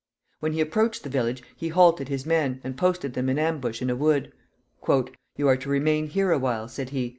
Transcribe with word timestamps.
When 0.39 0.53
he 0.53 0.61
approached 0.61 1.03
the 1.03 1.11
village 1.13 1.43
he 1.55 1.67
halted 1.67 2.07
his 2.07 2.25
men, 2.25 2.59
and 2.63 2.75
posted 2.75 3.13
them 3.13 3.29
in 3.29 3.37
ambush 3.37 3.83
in 3.83 3.89
a 3.91 3.95
wood. 3.95 4.33
"You 5.37 5.47
are 5.47 5.57
to 5.57 5.69
remain 5.69 6.07
here 6.07 6.31
a 6.31 6.39
while," 6.39 6.67
said 6.67 6.89
he. 6.89 7.09